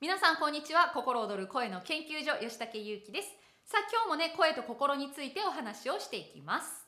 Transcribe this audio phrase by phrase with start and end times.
[0.00, 0.92] 皆さんこんにちは。
[0.94, 3.28] 心躍る声の研究所吉武優希です。
[3.66, 6.86] さあ今日もね声と心についてお話をしていきます。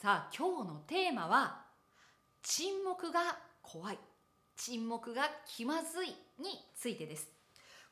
[0.00, 1.64] さあ今日のテーマは
[2.44, 3.98] 沈黙が怖い。
[4.56, 6.10] 沈黙が気まずい。
[6.38, 7.28] についてです。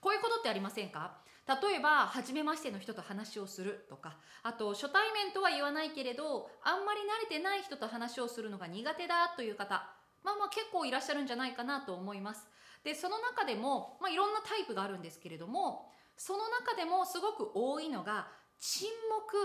[0.00, 1.16] こういうことってありませんか？
[1.48, 4.18] 例えば初めましての人と話をするとか。
[4.44, 9.84] あと初対面とは言わないけれどあんまり慣れてない人と話をするのが苦手だという方。
[10.22, 12.46] まあまあ結構いらっしゃるんじゃないかなと思います。
[12.84, 18.28] でその中でも、まあ、いろんなタイプがあるんですけれどもその中でもすごく多いのが
[18.60, 18.88] 沈
[19.26, 19.36] 黙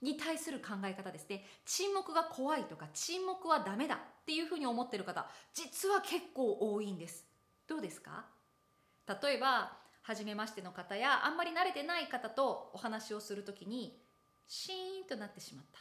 [0.00, 1.44] に対する考え方ですね。
[1.66, 7.26] 沈黙が怖いとか沈黙はダメだっていうふうに思ってる方実は結構多いんです。
[7.66, 8.24] どうですか？
[9.22, 14.00] 例えば初めましての方やあんまり慣れてない方とお話をするときに
[14.46, 15.80] シーンとなってしまった。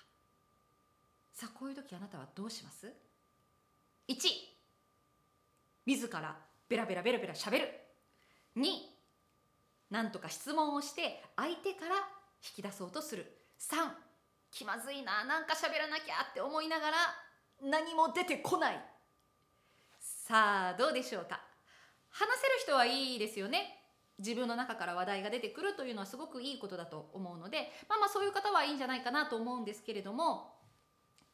[1.32, 2.92] さあこういう時あなたはどうします
[4.10, 4.18] ？1
[5.86, 6.36] 自ら
[6.70, 7.70] ベラベラベラベラしゃべる。
[8.58, 8.64] 2
[9.90, 11.96] なんとか質問をして相手から
[12.44, 13.26] 引き出そうとする。
[13.60, 13.76] 3
[14.52, 16.98] 気まずいななんか喋らなきゃって思いながら
[17.62, 18.82] 何も出てこない。
[20.00, 21.42] さあどうでしょうか？
[22.10, 23.74] 話せる人はいいですよね。
[24.20, 30.57] 自分の中から話題が出てくるというのはすごくいいことだと思うのでまあまあそういう方はいいんじゃないかなと思うんですけれども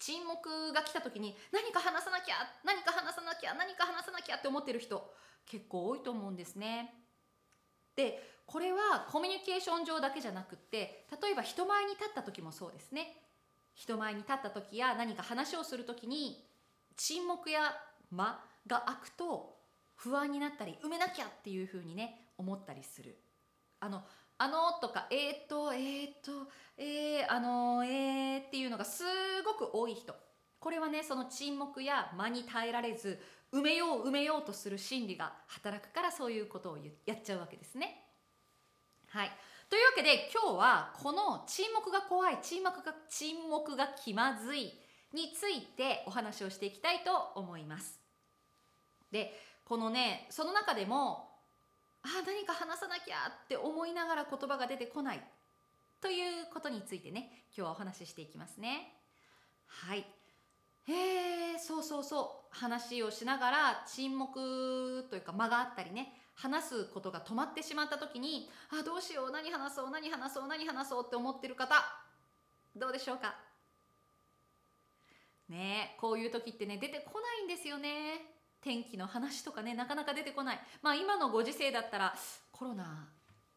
[0.04, 5.10] 沈黙が来た時に何か話さなきゃ何か話さなきゃ何か話さなきゃって思ってる人
[5.46, 6.94] 結構多いと思うんですね。
[7.96, 13.16] でこれはコミュニケーション上だけじゃなくって例えば人前に立った時もそうですね。
[13.76, 16.50] 人前に立った時や何か話をする時に
[16.98, 17.74] 沈黙や
[18.12, 19.56] 間が空くと
[19.96, 23.18] 不安になったり埋めなきゃっていうふうにね思ったりする。
[23.80, 24.04] あの
[24.38, 29.04] あのとかえー、っとえー、っとえー、あのえーっていうのがす
[29.46, 30.16] ごく多い人
[30.60, 33.20] これはねその沈黙や間に耐えられず
[33.52, 38.04] 埋めよう埋めようとする心理が働くからそういうことをやっちゃうわけですね。
[39.10, 39.32] はい
[39.70, 44.74] というわけで今日はこの沈黙が怖い沈黙が沈黙が気まずい
[45.14, 48.00] についてお話をしていきたいと思います。
[49.12, 49.34] で
[49.66, 51.33] このねその中でも
[52.04, 53.16] あ何か話さなきゃ
[53.46, 55.24] って思いながら言葉が出てこない
[56.02, 58.94] ということについてね今日はお話ししていきますね。
[59.68, 60.06] はい。
[60.86, 62.56] へえそうそうそう。
[62.56, 71.74] 話をしながら沈黙というか間があったりね話すことが止まってしまった時にあどうしよう何話そう何話そう何話そうって思ってる方
[72.76, 73.36] どうでしょうか？
[75.48, 78.33] ねこういう時ってね出てこないんですよね。
[78.64, 80.60] 天気の話とかねなかなか出てこない。
[80.82, 82.16] まあ今のご時世だったら
[82.52, 83.10] コロナ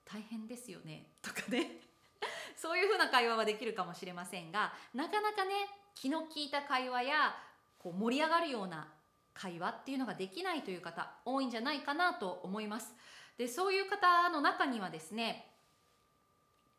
[0.05, 1.81] 大変ですよねとかね。
[2.57, 5.53] そういうふうな会話はできるかもしれませんがなかなかね
[5.95, 7.37] 気の利いた会話や
[7.79, 8.89] こう盛り上がるような
[9.33, 12.95] 会話っていうのができないという方多いんじゃないかなと思います。
[13.37, 15.53] でそういう方の中にはですね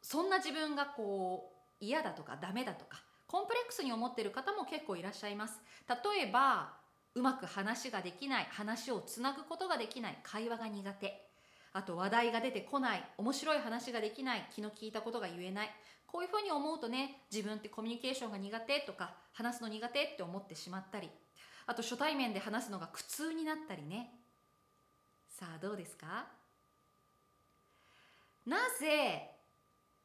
[0.01, 5.61] そんな自分がこう嫌だとかダメだとかコンプレックスに思ってる方も結構いらっしゃいます。
[5.87, 6.73] 例えば
[7.17, 11.27] うまく話ができない話をつなぐことができない会話が苦手。
[11.73, 15.69] あと話題が出てこない面白い話ができない気の利いたことが言えない。
[16.05, 21.09] こういうふうに思うとね自分ってコミュニケーションが苦手とか話すの苦手って思ってしまったり。
[21.65, 24.13] あと初対面で話すのが苦痛になったりね。
[25.27, 26.27] さあどうですか？
[28.45, 29.31] なぜ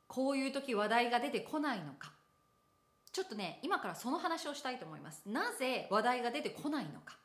[0.08, 2.12] こういう時話題が出てこないのか。
[3.12, 5.22] ちょっとね今からその話をしたいと思います。
[5.26, 7.18] なぜ話題が出てこないのか。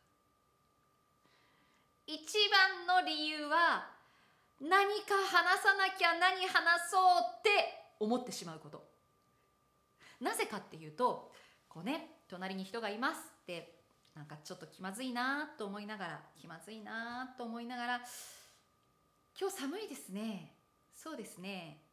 [2.05, 2.17] 一
[2.87, 3.89] 番の理由は
[4.61, 7.01] 何か話さなきゃ何話そう
[7.39, 7.49] って
[7.99, 8.83] 思ってしまうこと。
[10.19, 11.31] なぜかっていうと
[11.69, 13.75] こうね隣に人がいますって
[14.15, 18.01] なんかちょっと気まずいなと思いながら気まずいなと思いながら
[19.39, 20.53] 今日寒いですね。
[20.93, 21.86] そうですね。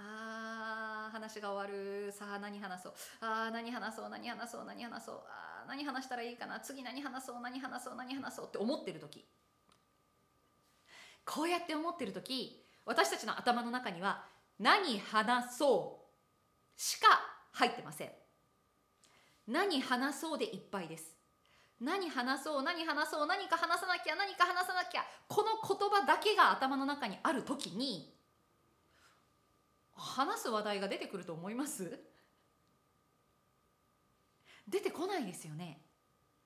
[0.00, 2.12] あー話が終わる。
[2.12, 2.92] さあ何話そう。
[3.20, 4.08] あー何話そう。
[4.08, 4.64] 何話そう。
[4.64, 5.20] 何話そう。
[5.28, 6.60] あー何話したらいいかな。
[6.60, 7.40] 次何話そう。
[7.40, 7.94] 何話そう。
[7.96, 8.46] 何話そう。
[8.46, 9.26] って思ってる時。
[11.24, 14.24] こうやって思ってる時私たちの頭の中には
[14.58, 16.02] 何話そ
[16.76, 17.06] うしか
[17.52, 18.10] 入ってません。
[19.46, 21.04] 何話そうでいっぱいです。
[21.80, 22.62] 何話そう。
[22.62, 23.26] 何話そう。
[23.26, 24.16] 何か話さなきゃ。
[24.16, 25.04] 何か話さなきゃ。
[25.28, 28.14] この言葉だけが頭の中にある時に
[30.00, 32.00] 話す話題が出てくると思います？
[34.66, 35.82] 出てこないですよね。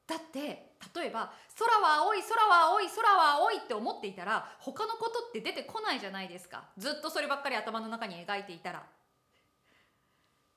[0.06, 6.64] だって例えば空は青い空は青い空は青いって思っていたら他のことって出てこないじゃないですか。
[6.76, 8.82] ずっとそればっかり頭の中に描いていたら。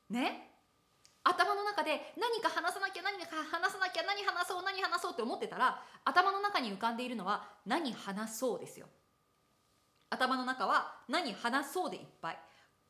[0.09, 0.51] ね？
[1.23, 8.87] 頭の中で何か話さなきゃ何か話さなきゃ何話そう何話そうって思ってたら頭の中に浮かんでいるのは何話そうですよ。
[10.09, 12.39] 頭の中は何話そうでいっぱい。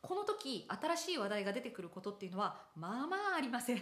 [0.01, 3.81] この時新しい話題が出てくることっていうのはまあまあありません。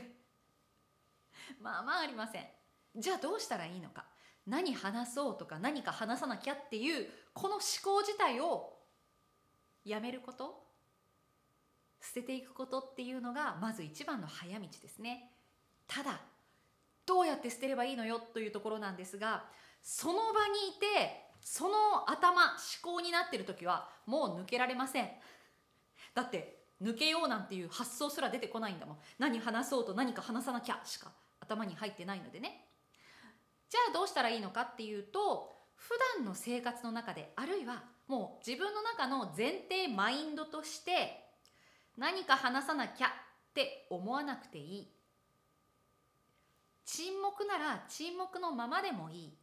[1.62, 2.48] まあまあありません。
[2.96, 4.06] じゃあどうしたらいいのか。
[4.48, 8.78] 何話そうとか何か話さなきゃっていうこの思考自体を
[9.84, 10.66] やめること。
[12.02, 15.32] 捨てていくことっていうのがまず一番の早道ですね。
[15.88, 16.22] ただ
[17.06, 18.20] どうやって捨てればいいのよ？
[18.20, 19.46] というところなんですが
[19.82, 22.44] その場にいてその頭
[22.82, 25.10] 思考になってる時はもう抜けられません。
[26.16, 28.98] だって抜けようなんていう発想すら出てこないんだもん。
[29.20, 32.66] 何話そうと何か話さなきゃしか頭に入ってないのでね。
[33.70, 41.24] じゃあどうしたらいいのかっていうと普段の生活の中であるいはもう自分の中の前提マインドとして
[41.98, 43.10] 何か話さなきゃっ
[43.54, 44.92] て思わなくていい。
[46.86, 49.38] 沈黙なら沈黙のままでもいい。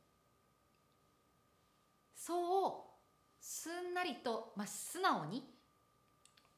[2.15, 2.93] そう
[3.41, 5.45] すんなりと、まあ、素直に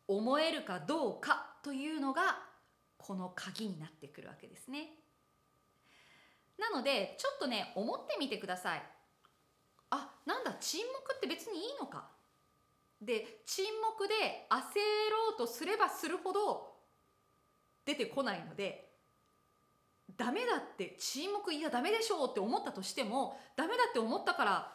[0.09, 2.39] 思えるかどうかというのが
[2.99, 4.91] この鍵になってくるわけですね。
[6.59, 8.83] なのでちょっとね思ってみてください。
[9.91, 12.09] あなんだ沈黙って別にいいのか。
[13.01, 14.15] で沈黙で
[14.51, 14.57] 焦
[15.11, 16.75] ろうとすればするほど
[17.85, 18.91] 出てこないので
[20.17, 24.74] ダメだって沈黙いやダメでしょうって思ったとしてもダメだって思ったから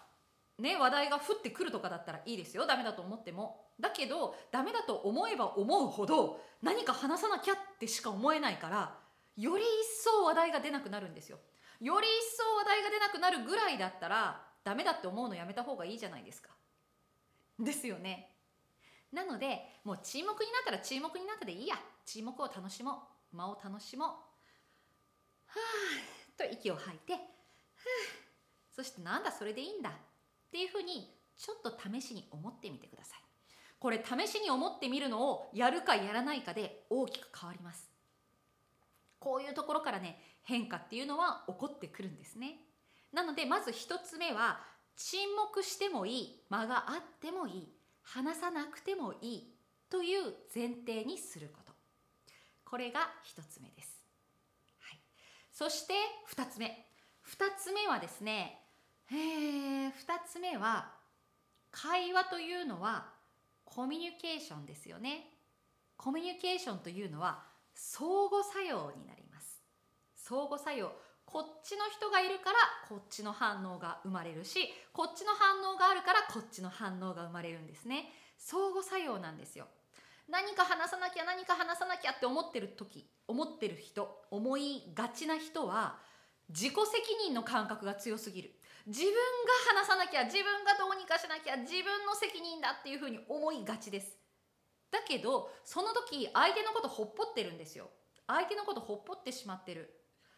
[0.62, 2.66] ね話題が降ってくるとかだったらいいですよ。
[2.66, 3.66] ダメだと思っても。
[3.80, 8.98] だけどダメだと思えば思うほど何か話さなきゃってしか思えないから
[9.38, 11.38] より一層話題が出なくなるんですよ。
[11.80, 16.50] より一層話題が出なくなるぐらいだったらダメだって思うのやめた方がいいじゃないですか。
[17.58, 18.36] ですよね。
[19.14, 21.76] なのでもう沈黙になったら沈黙になったでいいや。
[22.06, 23.04] 沈黙を楽しも
[23.34, 23.38] う。
[23.38, 24.08] 間を楽しもう。
[24.08, 24.16] は
[26.38, 27.22] あと息を吐いてはあ
[28.76, 29.92] そしてなんだそれでいいんだ。
[30.50, 33.20] っていうふうにちょっと試しに思ってみてください。
[33.80, 37.90] これ試しに思ってみるのをやるかやらないかで大きく変わります。
[39.20, 42.60] こういうところからね変化っていうのは起こってくるんですね。
[43.14, 44.60] なのでまず一つ目は
[44.96, 49.54] 沈黙してもいい間があってもいい話さなくてもいい
[49.90, 51.74] という前提にすること。
[52.66, 54.06] これが一つ目です、
[54.80, 55.00] はい、
[55.52, 55.94] そして
[56.26, 56.86] 二つ目。
[57.22, 58.59] 二つ目はですね
[59.12, 60.92] えー、二つ目は
[61.72, 63.08] 会話というのは
[63.66, 65.32] コミュニケーションですよね。
[65.98, 69.62] コミュニケーションというのは相互作用になります。
[70.16, 70.92] 相互作用。
[71.26, 72.58] こっちの人がいるから
[72.88, 78.12] こっちの反応が生まれるしこっちの反応があるからこっちの反応が生まれるんですね。
[78.38, 79.68] 相互作用なんですよ。
[80.28, 85.98] 何か話さなきゃ何か話さなきゃって思ってる時思ってる人思いがちな人は
[86.50, 88.59] 自己責任の感覚が強すぎる。
[88.88, 94.18] 自分が話さなきゃ自分がどうにかしなきゃ自分の責任だっていうふうに思いがちです。
[94.92, 97.90] だけどその時相手のことほっぽってるんですよ。
[98.28, 99.94] 相手のことほっぽってしまってる。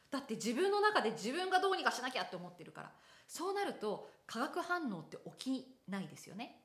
[0.09, 2.91] だって自分の中で自分がどうにかしなきゃって思ってるから。
[3.27, 6.63] そうなると化学反応って起きないですよね。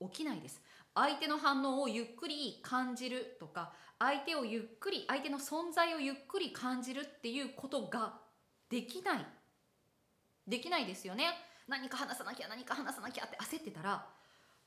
[0.00, 0.62] 起きないです。
[0.94, 8.14] 相手の反応をゆっくり感じるとか相手をゆっくり相手の存在をゆっくり感じるっていうことが
[8.70, 9.26] できない。
[10.48, 11.26] できないですよね。
[11.68, 14.06] 何か話さなきゃ何か話さなきゃって焦ってたら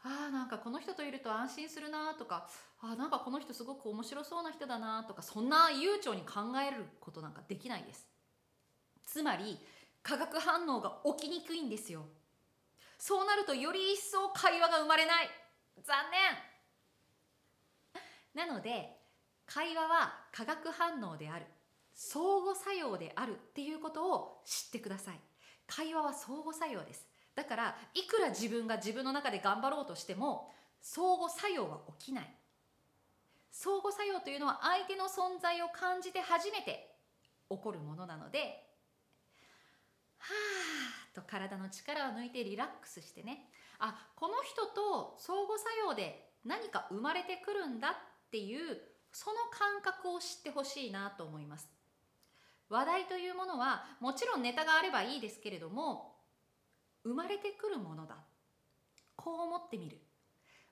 [0.04, 2.48] あーなんかこの人といると安心するなとか
[2.80, 8.08] あなんかこの人すごく面白そうな人だなとかそんな悠長に考えることなんかできないです。
[9.06, 9.60] つまり
[10.04, 12.06] 化学反応が起きにくいんですよ。
[12.98, 15.30] そうなるとより一層会話が生まれない。
[15.84, 15.96] 残
[18.36, 18.46] 念。
[18.46, 18.98] なので
[19.46, 21.46] 会話は化学反応である
[21.94, 25.20] 相互作用であるっていうことを知ってください。
[25.72, 27.08] 会話は相互作用です。
[27.34, 30.52] だからいくら自分が自分の中で頑張ろうとしても
[30.82, 32.36] 相互作用は起きない。
[33.52, 36.96] 相互作用というのは相手の存在を感じて初めて
[37.50, 38.66] 起こるものなので
[40.20, 43.50] はーと体の力を抜いてリラックスしてね。
[43.80, 48.78] あこの人と相互作用で何か生まれてくるんだっていう
[49.12, 51.81] その感覚を知ってほしいなと思います。
[52.72, 56.16] 話題というものはもちろんネタがあればいいですけれども
[57.04, 58.16] 生まれてくるものだ。
[59.18, 60.00] こう思ってみる。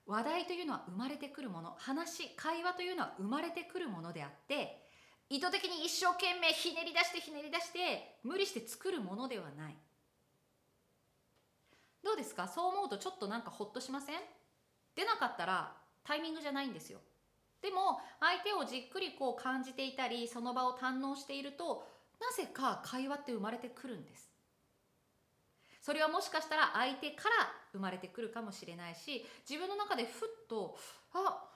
[0.06, 1.76] 話題というのは生まれてくるもの。
[1.78, 4.88] 話会話というのは生まれてくるものであって
[5.28, 9.76] 意図的に一生懸命ひねり出してひねり出して無理して作るものではない。
[12.02, 12.48] どうですか？
[12.48, 14.16] そう思うとちょっとなんかホッとしません？
[14.96, 16.98] 出なかったらタイミングじゃないんですよ。
[17.62, 21.86] でも相手をじっくりこう感じていたりその場を堪能していると
[22.20, 24.30] なぜか会話って生まれてくるんです
[25.80, 27.30] それはもしかしたら相手から
[27.72, 30.76] 生まれてくるかもしれないし自分の中でふっと
[31.14, 31.48] 「あ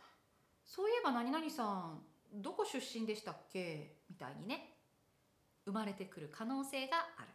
[0.65, 4.79] そういえば何々さんどこ出身でしたっけ?」みたいにね
[5.65, 7.29] 生まれてくる可能性がある。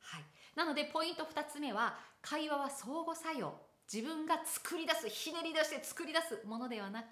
[0.00, 3.54] はい、なのでポイント2つ目は会話は相互作用
[3.90, 7.08] 自分が作り出すひねり出して作り出すものではなく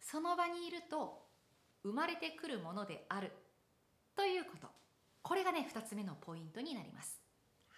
[0.00, 1.22] その場にいると
[1.82, 3.32] 生まれてくるものである
[4.14, 4.68] ということ。
[5.22, 7.20] これがね2つ目のポイントになります。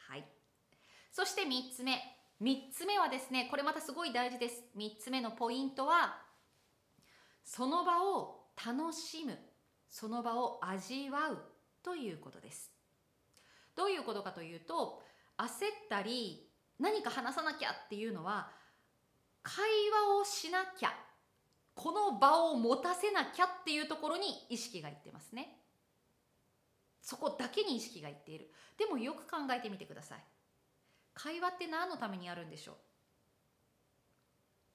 [0.09, 0.25] はい。
[1.13, 1.99] そして3つ目。
[2.43, 4.65] 3つ目はですねこれまたすごい大事です。
[4.77, 6.19] 3つ目のポイントは
[7.45, 9.39] その場を楽しむ。
[9.89, 11.39] その場を味わう
[11.85, 12.73] ということです。
[13.77, 15.03] どういうことかというと
[15.39, 15.51] 焦っ
[15.89, 18.51] たり何か話さなきゃっていうのは
[19.43, 19.65] 会
[20.09, 20.93] 話をしなきゃ
[21.75, 25.59] この場を持たせなきゃっていうところに意識がいってますね。
[27.03, 28.51] そこだけに意識がいっている。
[28.79, 30.25] でもよく考えてみてください。
[31.13, 32.77] 会話って何のためにあるんでしょう？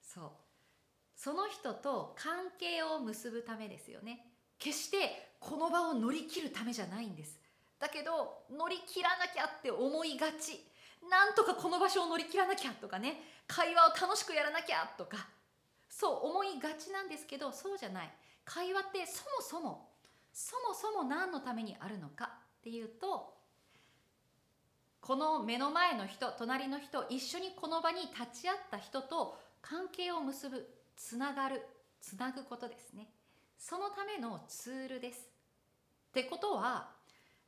[0.02, 0.30] そう。
[1.16, 4.26] その人と関係を結ぶためですよね。
[4.58, 7.40] 決してこの場を乗り切るためじゃないんです。
[7.78, 10.64] だけど乗り切らなきゃって思いがち。
[11.08, 13.22] なんとかこの場所を乗り切らなきゃとかね。
[13.46, 15.26] 会話を楽しくやらなきゃとか。
[15.88, 18.10] そう思いがちなんですけどそうじゃない。
[18.44, 19.88] 会話ってそもそも
[20.32, 22.30] そもそも何のためにあるのか
[22.60, 23.34] っていうと
[25.00, 31.62] この目の前の人隣の人一緒にこの場に立ち会った人と関係を結ぶつながる
[32.00, 33.08] つなぐことですね。
[33.58, 35.28] そのためのツールです。
[36.10, 36.88] ってことは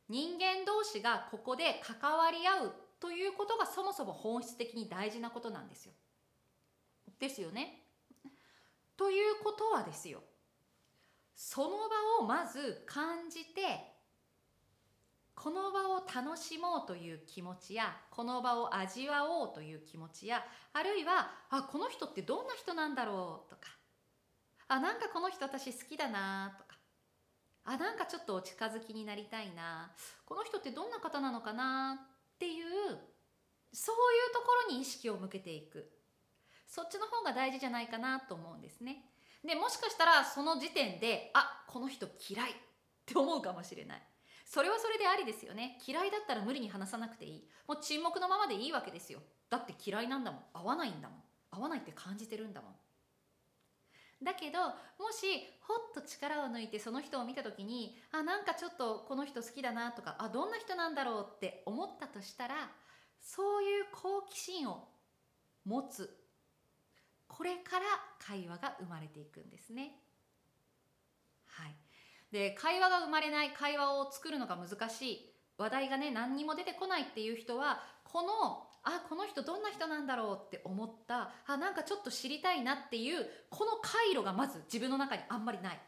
[0.09, 5.91] 人間同士がここで関わり合うということがそもそも本質的に大事なことなんですよ。
[7.19, 7.83] ですよね。
[8.95, 10.21] ということはですよ
[11.35, 11.75] その場
[12.21, 13.91] をまず感じて
[15.35, 20.41] この場を楽しもうという気持ちやこの場を味わおうという気持ちや
[20.71, 23.63] あるいはあこの人ってどんな人なんだろうとか
[24.69, 26.79] あなんかこの人私好きだなとか
[27.65, 29.91] あなんかちょっとお近づきになりたいな
[30.25, 32.12] この人ってどんな方なのかな
[32.43, 32.99] っていう
[33.71, 35.89] そういうところに意識を向けていく。
[36.67, 39.05] そっちの方が大事じゃないかなと思うんですね。
[39.47, 42.53] でもしかしたらその時点であこの人嫌いっ
[43.05, 44.01] て思うかもしれない。
[44.45, 45.79] それはそれでありですよね。
[45.87, 47.47] 嫌いだったら無理に話さなくていい。
[47.65, 49.21] もう沈黙のままでいいわけですよ。
[49.49, 50.41] だって嫌いなんだもん。
[50.53, 51.23] 合わないんだもん。
[51.51, 52.75] 合わないって感じてるんだもん。
[54.23, 55.25] だけどもし
[55.61, 62.55] ほっと力を抜いてその人を見た時にあなんかちょっとこの人好きだなとかあどんな人なんだろうって思ったとしたら
[63.21, 64.87] そういう好奇心を
[65.65, 66.17] 持つ
[67.27, 67.85] これから
[68.19, 69.95] 会話が生まれていくんですね。
[71.47, 71.75] はい、
[72.31, 81.31] で会話が生まれない会話を作るのが難しい話題がね何にも出てこないっていう人はこのあこの人どんな人なんだろうって思った。
[81.47, 85.81] あなんかちょっと知りたいなっていうこの回路がまず自分の中にあんまりない。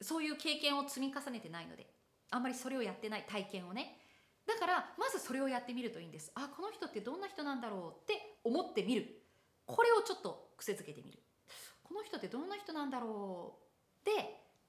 [0.00, 1.86] そういう経験を積み重ねてないので。
[2.30, 3.98] あんまりそれをやってない体験をね。
[4.46, 6.32] だからまずそれをやってみるといいんです。
[6.34, 9.22] あこの人ってどんな人なんだろうって思ってみる。
[9.66, 11.22] これをちょっと癖づけてみる。
[11.82, 13.58] この人ってどんな人なんだろ
[14.02, 14.12] うで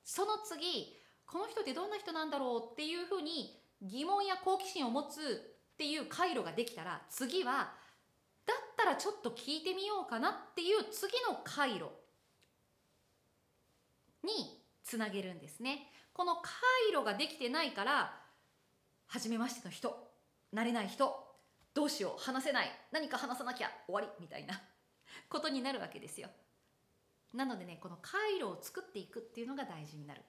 [0.04, 7.72] その次この人ってどんな人なんだろうっていうふうに疑問や好奇心を持つっていう回路ができたら次は
[8.46, 11.86] だったらちょっと聞いてみようかなっていう次の回路
[14.24, 15.90] につなげるんですね。
[16.14, 16.52] この回
[16.92, 18.14] 路ができてないから
[19.08, 20.12] 初めましての人
[20.54, 21.12] 慣れない人
[21.74, 24.62] どうしよう話せない何か話さなきゃ終わりみたいな
[25.28, 26.30] ことになるわけですよ。
[27.34, 30.22] なのでねこの回路を作っていくっていうのが大事になる。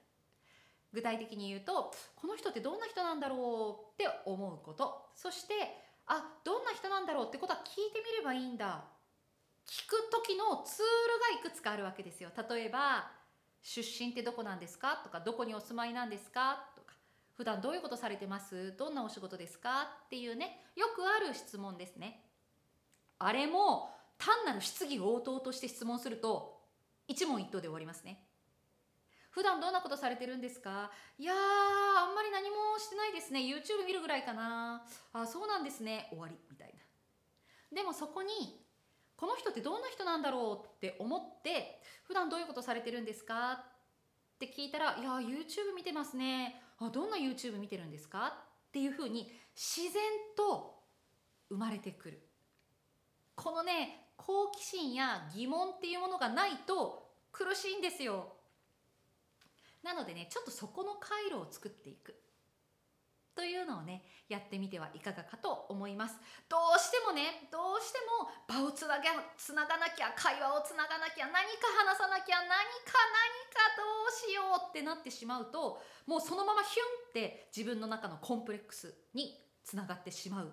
[0.95, 5.05] 具体的に言うとこの人ってどんな人なんだろうって思うこと。
[5.13, 5.53] そして
[6.07, 8.85] あどんな人なんだろうってことは聞いてみればいいんだ。
[9.67, 10.85] 聞く時のツー
[11.35, 12.29] ルがいくつかあるわけですよ。
[12.49, 13.11] 例えば
[13.61, 15.01] 出身ってどこなんですか？
[15.03, 16.69] とかどこにお住まいなんですか？
[16.75, 16.93] とか
[17.33, 18.75] 普段どういうことされてます？
[18.77, 19.89] どんなお仕事ですか？
[20.05, 22.23] っていうねよくある質問ですね。
[23.17, 26.61] あれも単なる質疑応答として質問すると
[27.07, 28.24] 一問一答で終わりますね。
[29.35, 30.89] 普段どんなことされてるんですか？
[31.19, 33.41] いやーあんまり何もしてないですね。
[33.41, 34.85] YouTube 見るぐらいかな。
[35.11, 36.07] あそうなんですね。
[36.09, 37.75] 終わりみたいな。
[37.75, 38.29] でもそこに
[39.17, 43.51] この人ってどんな人なんだろうって思って普段どういうことされてるんですか？
[43.51, 46.61] って聞いたら「いや YouTube 見てますね。
[46.79, 48.27] あどんな YouTube 見てるんですか?」
[48.69, 50.01] っていうふうに自然
[50.37, 50.81] と
[51.49, 52.25] 生まれてくる。
[53.35, 58.34] このね好奇心や疑問っていうものがないと苦しいんですよ。
[59.85, 62.19] なのでねちょっとそこの回路を作っていく。
[63.35, 66.15] というのをねやってみてはいかがかと思います。
[66.49, 69.03] どうしてもねどうしても場をつなが
[69.37, 80.51] つながなきゃ会話をつながなきゃ何か話さなきゃ何か何かどうしようってなってしまうともうそのままヒュンって自分の中のコンプレックスにつながってしまう。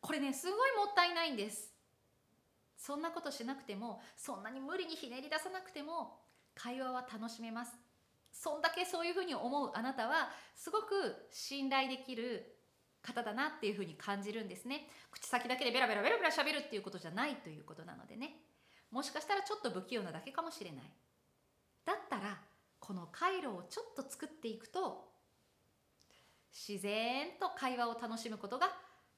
[0.00, 1.72] これねすごいもったいないんです。
[2.76, 6.20] そんなことしなくてもそんなに無理にひねり出さなくても
[6.54, 7.72] 会話は楽しめます。
[8.32, 12.56] そんだけそういうふうに思うあなたはすごく信頼できる
[13.02, 14.88] 方だなっていうふうに感じるんですね。
[15.10, 18.36] 口先だけでベラベラベラベラ喋るっていうことじゃないということなのでね。
[18.90, 20.82] もしかしたらちょっと不器用なだけかもしれない。
[21.84, 22.40] だったら
[22.78, 25.08] この回路をちょっと作っていくと
[26.52, 28.68] 自然と会話を楽しむことが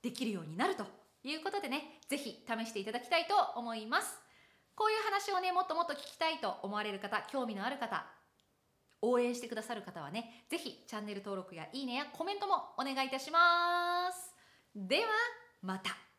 [0.02, 0.85] できるようになると
[1.23, 2.00] いうことでね。
[2.09, 4.18] 是非試していただきたいと思います。
[4.75, 8.04] こういう話をねもっともっと聞きたいと思われる方興味のある方
[9.11, 14.34] 応援してくださる方はね、ぜひチャンネル登録やいいねやコメントもお願いいたします。
[14.75, 15.06] では、
[15.62, 16.13] また。